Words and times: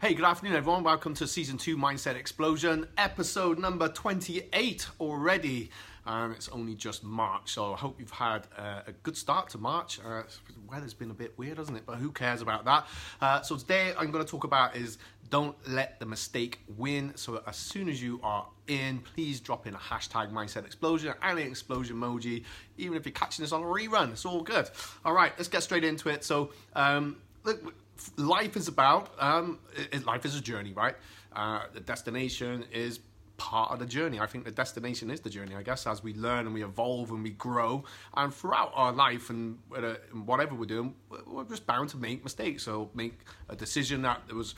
Hey, 0.00 0.14
good 0.14 0.24
afternoon, 0.24 0.56
everyone. 0.56 0.82
Welcome 0.82 1.12
to 1.16 1.26
season 1.26 1.58
two 1.58 1.76
Mindset 1.76 2.14
Explosion, 2.14 2.86
episode 2.96 3.58
number 3.58 3.86
28 3.86 4.88
already. 4.98 5.70
Um, 6.06 6.32
it's 6.32 6.48
only 6.48 6.74
just 6.74 7.04
March, 7.04 7.52
so 7.52 7.74
I 7.74 7.76
hope 7.76 8.00
you've 8.00 8.10
had 8.10 8.46
uh, 8.56 8.80
a 8.86 8.92
good 9.02 9.14
start 9.14 9.50
to 9.50 9.58
March. 9.58 10.00
Uh, 10.02 10.22
the 10.22 10.60
weather's 10.66 10.94
been 10.94 11.10
a 11.10 11.14
bit 11.14 11.36
weird, 11.36 11.58
hasn't 11.58 11.76
it? 11.76 11.82
But 11.84 11.96
who 11.96 12.12
cares 12.12 12.40
about 12.40 12.64
that? 12.64 12.86
Uh, 13.20 13.42
so 13.42 13.58
today 13.58 13.92
I'm 13.98 14.10
going 14.10 14.24
to 14.24 14.30
talk 14.30 14.44
about 14.44 14.74
is 14.74 14.96
don't 15.28 15.54
let 15.68 16.00
the 16.00 16.06
mistake 16.06 16.60
win. 16.78 17.12
So 17.16 17.42
as 17.46 17.56
soon 17.56 17.90
as 17.90 18.02
you 18.02 18.20
are 18.22 18.46
in, 18.68 19.00
please 19.00 19.38
drop 19.38 19.66
in 19.66 19.74
a 19.74 19.78
hashtag 19.78 20.32
Mindset 20.32 20.64
Explosion 20.64 21.12
and 21.20 21.38
an 21.38 21.46
explosion 21.46 21.98
emoji. 21.98 22.44
Even 22.78 22.96
if 22.96 23.04
you're 23.04 23.12
catching 23.12 23.42
this 23.42 23.52
on 23.52 23.60
a 23.60 23.66
rerun, 23.66 24.12
it's 24.12 24.24
all 24.24 24.40
good. 24.40 24.70
All 25.04 25.12
right, 25.12 25.34
let's 25.36 25.48
get 25.48 25.62
straight 25.62 25.84
into 25.84 26.08
it. 26.08 26.24
So. 26.24 26.52
Um, 26.74 27.18
look, 27.44 27.74
life 28.16 28.56
is 28.56 28.68
about 28.68 29.10
um, 29.18 29.58
it, 29.74 30.04
life 30.06 30.24
is 30.24 30.36
a 30.36 30.40
journey, 30.40 30.72
right? 30.72 30.96
Uh, 31.34 31.62
the 31.72 31.80
destination 31.80 32.64
is 32.72 33.00
part 33.36 33.72
of 33.72 33.78
the 33.78 33.86
journey. 33.86 34.20
I 34.20 34.26
think 34.26 34.44
the 34.44 34.50
destination 34.50 35.10
is 35.10 35.20
the 35.20 35.30
journey, 35.30 35.54
I 35.54 35.62
guess, 35.62 35.86
as 35.86 36.02
we 36.02 36.12
learn 36.14 36.44
and 36.46 36.54
we 36.54 36.62
evolve 36.62 37.10
and 37.10 37.22
we 37.22 37.30
grow. 37.30 37.84
And 38.14 38.34
throughout 38.34 38.70
our 38.74 38.92
life 38.92 39.30
and 39.30 39.58
whatever 39.70 40.54
we're 40.54 40.66
doing, 40.66 40.94
we're 41.26 41.44
just 41.44 41.66
bound 41.66 41.88
to 41.90 41.96
make 41.96 42.22
mistakes. 42.22 42.62
So 42.64 42.90
make 42.94 43.20
a 43.48 43.56
decision 43.56 44.02
that 44.02 44.30
was 44.32 44.54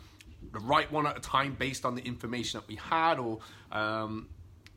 the 0.52 0.58
right 0.58 0.90
one 0.90 1.06
at 1.06 1.16
a 1.16 1.20
time 1.20 1.54
based 1.56 1.84
on 1.84 1.94
the 1.94 2.02
information 2.02 2.58
that 2.58 2.66
we 2.66 2.74
had, 2.74 3.20
or 3.20 3.38
um, 3.70 4.28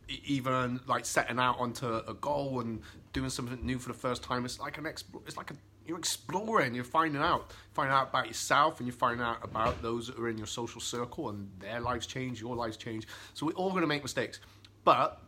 even 0.07 0.79
like 0.87 1.05
setting 1.05 1.39
out 1.39 1.59
onto 1.59 1.87
a 1.87 2.13
goal 2.13 2.59
and 2.61 2.81
doing 3.13 3.29
something 3.29 3.65
new 3.65 3.79
for 3.79 3.89
the 3.89 3.97
first 3.97 4.23
time. 4.23 4.45
It's 4.45 4.59
like 4.59 4.77
an 4.77 4.85
exp- 4.85 5.21
it's 5.25 5.37
like 5.37 5.51
a 5.51 5.55
you're 5.85 5.99
exploring, 5.99 6.73
you're 6.73 6.83
finding 6.83 7.21
out, 7.21 7.51
finding 7.73 7.95
out 7.95 8.09
about 8.09 8.27
yourself, 8.27 8.79
and 8.79 8.87
you 8.87 8.93
find 8.93 9.21
out 9.21 9.43
about 9.43 9.81
those 9.81 10.07
that 10.07 10.17
are 10.17 10.29
in 10.29 10.37
your 10.37 10.47
social 10.47 10.81
circle, 10.81 11.29
and 11.29 11.49
their 11.59 11.79
lives 11.79 12.07
change, 12.07 12.41
your 12.41 12.55
lives 12.55 12.75
change. 12.75 13.07
So 13.33 13.45
we're 13.45 13.53
all 13.53 13.69
going 13.69 13.81
to 13.81 13.87
make 13.87 14.01
mistakes, 14.01 14.39
but 14.83 15.21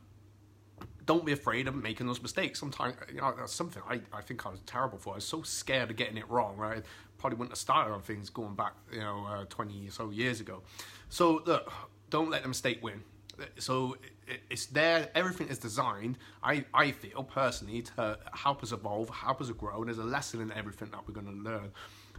don't 1.06 1.26
be 1.26 1.32
afraid 1.32 1.68
of 1.68 1.76
making 1.76 2.06
those 2.08 2.22
mistakes. 2.22 2.60
Sometimes, 2.60 2.96
you 3.14 3.22
know, 3.22 3.34
that's 3.38 3.54
something 3.54 3.82
I, 3.88 4.02
I 4.12 4.22
think 4.22 4.46
I 4.46 4.50
was 4.50 4.60
terrible 4.66 4.98
for. 4.98 5.14
I 5.14 5.16
was 5.16 5.26
so 5.26 5.42
scared 5.42 5.90
of 5.90 5.96
getting 5.96 6.18
it 6.18 6.30
wrong, 6.30 6.58
right? 6.58 6.84
Probably 7.18 7.38
wouldn't 7.38 7.54
have 7.54 7.60
started 7.60 7.94
on 7.94 8.02
things 8.02 8.30
going 8.30 8.56
back, 8.56 8.74
you 8.92 9.00
know, 9.00 9.26
uh, 9.26 9.46
20 9.46 9.88
or 9.88 9.92
so 9.92 10.10
years 10.10 10.42
ago. 10.42 10.64
So 11.10 11.42
look, 11.46 11.72
don't 12.10 12.30
let 12.30 12.42
the 12.42 12.50
mistake 12.50 12.84
win. 12.84 13.04
So 13.58 13.96
it's 14.50 14.66
there. 14.68 15.10
Everything 15.16 15.48
is 15.48 15.58
designed. 15.58 16.18
I, 16.44 16.66
I 16.74 16.92
feel 16.92 17.24
personally 17.24 17.82
to 17.96 18.18
help 18.34 18.64
us 18.64 18.72
evolve, 18.72 19.10
help 19.10 19.42
us 19.42 19.50
grow. 19.52 19.80
And 19.80 19.88
there's 19.88 19.98
a 19.98 20.04
lesson 20.04 20.42
in 20.42 20.52
everything 20.52 20.90
that 20.92 21.08
we're 21.08 21.14
going 21.14 21.28
to 21.28 21.50
learn. 21.50 21.72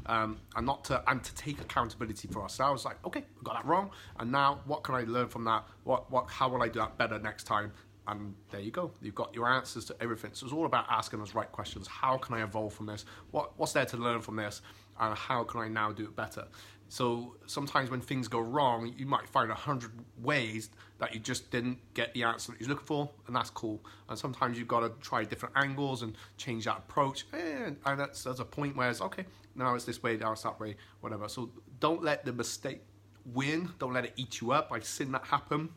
Um, 0.06 0.38
and 0.56 0.64
not 0.64 0.84
to 0.84 1.02
and 1.10 1.22
to 1.24 1.34
take 1.34 1.60
accountability 1.60 2.28
for 2.28 2.40
ourselves. 2.40 2.84
Like, 2.84 3.04
okay, 3.04 3.24
we 3.36 3.42
got 3.42 3.54
that 3.54 3.66
wrong, 3.66 3.90
and 4.18 4.30
now 4.30 4.60
what 4.64 4.84
can 4.84 4.94
I 4.94 5.02
learn 5.02 5.28
from 5.28 5.44
that? 5.44 5.64
What 5.82 6.10
what 6.10 6.30
how 6.30 6.48
will 6.48 6.62
I 6.62 6.68
do 6.68 6.78
that 6.78 6.96
better 6.96 7.18
next 7.18 7.44
time? 7.44 7.72
And 8.08 8.34
there 8.50 8.60
you 8.60 8.70
go. 8.70 8.90
You've 9.02 9.14
got 9.14 9.34
your 9.34 9.48
answers 9.48 9.84
to 9.86 9.96
everything. 10.00 10.30
So 10.32 10.46
it's 10.46 10.54
all 10.54 10.66
about 10.66 10.86
asking 10.90 11.18
those 11.18 11.34
right 11.34 11.50
questions. 11.50 11.86
How 11.86 12.16
can 12.16 12.34
I 12.34 12.42
evolve 12.42 12.72
from 12.72 12.86
this? 12.86 13.04
What 13.30 13.58
what's 13.58 13.72
there 13.72 13.84
to 13.86 13.96
learn 13.96 14.20
from 14.20 14.36
this? 14.36 14.62
And 14.98 15.16
how 15.16 15.44
can 15.44 15.60
I 15.60 15.68
now 15.68 15.92
do 15.92 16.04
it 16.04 16.16
better? 16.16 16.46
So 16.88 17.36
sometimes 17.46 17.90
when 17.90 18.00
things 18.00 18.28
go 18.28 18.40
wrong, 18.40 18.94
you 18.96 19.04
might 19.06 19.28
find 19.28 19.50
a 19.50 19.54
hundred 19.54 19.92
ways 20.22 20.70
that 20.98 21.12
you 21.12 21.20
just 21.20 21.50
didn't 21.50 21.78
get 21.92 22.14
the 22.14 22.22
answer 22.22 22.52
that 22.52 22.60
you're 22.60 22.70
looking 22.70 22.86
for, 22.86 23.10
and 23.26 23.36
that's 23.36 23.50
cool. 23.50 23.84
And 24.08 24.18
sometimes 24.18 24.58
you've 24.58 24.68
got 24.68 24.80
to 24.80 24.88
try 25.06 25.22
different 25.24 25.54
angles 25.56 26.02
and 26.02 26.16
change 26.38 26.64
that 26.64 26.78
approach. 26.78 27.26
And, 27.32 27.76
and 27.84 28.00
that's, 28.00 28.24
a 28.24 28.44
point 28.44 28.74
where 28.74 28.88
it's 28.88 29.02
okay, 29.02 29.26
now 29.54 29.74
it's 29.74 29.84
this 29.84 30.02
way, 30.02 30.16
now 30.16 30.32
it's 30.32 30.42
that 30.42 30.58
way, 30.58 30.76
whatever. 31.00 31.28
So 31.28 31.50
don't 31.78 32.02
let 32.02 32.24
the 32.24 32.32
mistake 32.32 32.80
win. 33.26 33.68
Don't 33.78 33.92
let 33.92 34.06
it 34.06 34.14
eat 34.16 34.40
you 34.40 34.52
up. 34.52 34.70
I've 34.72 34.86
seen 34.86 35.12
that 35.12 35.24
happen. 35.24 35.68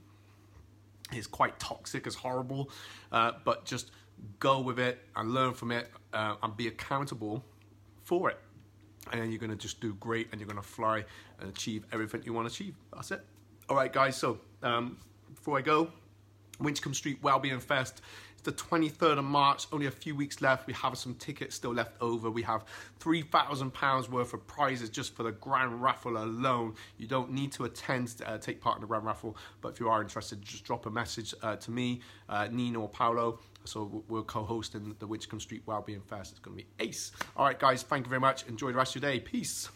It's 1.12 1.28
quite 1.28 1.60
toxic, 1.60 2.08
it's 2.08 2.16
horrible, 2.16 2.70
uh, 3.12 3.34
but 3.44 3.66
just 3.66 3.92
go 4.40 4.60
with 4.60 4.80
it 4.80 5.00
and 5.16 5.34
learn 5.34 5.54
from 5.54 5.72
it 5.72 5.90
uh, 6.14 6.36
and 6.44 6.56
be 6.56 6.68
accountable 6.68 7.44
for 8.04 8.30
it 8.30 8.40
and 9.12 9.32
you're 9.32 9.40
going 9.40 9.52
to 9.52 9.56
just 9.56 9.82
do 9.82 9.94
great 9.96 10.28
and 10.32 10.40
you're 10.40 10.48
going 10.48 10.62
to 10.62 10.68
fly 10.68 11.04
and 11.40 11.50
achieve 11.50 11.86
everything 11.92 12.22
you 12.26 12.34
want 12.34 12.48
to 12.48 12.54
achieve. 12.54 12.76
That's 12.94 13.12
it. 13.12 13.26
All 13.70 13.76
right, 13.76 13.92
guys. 13.92 14.18
So 14.18 14.40
um, 14.64 14.98
before 15.34 15.58
I 15.58 15.62
go, 15.62 15.92
Winchcombe 16.60 16.96
Street 16.96 17.22
Wellbeing 17.24 17.60
Fest. 17.60 18.02
The 18.44 18.52
23rd 18.52 19.20
of 19.20 19.26
March, 19.26 19.68
only 19.72 19.86
a 19.86 19.92
few 19.92 20.16
weeks 20.16 20.42
left. 20.42 20.68
We 20.68 20.74
have 20.74 20.98
some 20.98 21.14
tickets 21.16 21.56
still 21.56 21.74
left 21.74 21.96
over. 22.02 22.30
We 22.30 22.42
have 22.44 22.66
£3,000 23.00 24.10
worth 24.10 24.34
of 24.34 24.48
prizes 24.48 24.90
just 24.90 25.16
for 25.16 25.24
the 25.24 25.32
grand 25.32 25.82
raffle 25.82 26.18
alone. 26.18 26.76
You 26.98 27.08
don't 27.08 27.32
need 27.32 27.52
to 27.54 27.66
attend 27.66 28.08
to 28.18 28.30
uh, 28.30 28.38
take 28.38 28.62
part 28.62 28.78
in 28.78 28.82
the 28.82 28.88
grand 28.88 29.06
raffle, 29.06 29.38
but 29.62 29.70
if 29.70 29.80
you 29.80 29.90
are 29.90 30.02
interested, 30.02 30.42
just 30.42 30.64
drop 30.64 30.86
a 30.86 30.90
message 30.90 31.34
uh, 31.44 31.56
to 31.58 31.72
me, 31.72 32.02
uh, 32.30 32.48
Nino 32.52 32.82
or 32.82 32.90
Paolo. 32.90 33.40
So 33.64 34.04
we're 34.08 34.24
co-hosting 34.24 34.96
the 35.00 35.08
Winchcombe 35.08 35.42
Street 35.42 35.62
Wellbeing 35.66 36.02
Fest. 36.02 36.32
It's 36.32 36.40
going 36.40 36.58
to 36.58 36.64
be 36.64 36.70
ace. 36.80 37.12
All 37.38 37.46
right, 37.46 37.60
guys, 37.60 37.84
thank 37.84 38.06
you 38.06 38.10
very 38.10 38.22
much. 38.22 38.48
Enjoy 38.48 38.72
the 38.72 38.78
rest 38.78 38.96
of 38.96 39.04
your 39.04 39.12
day. 39.12 39.20
Peace. 39.20 39.70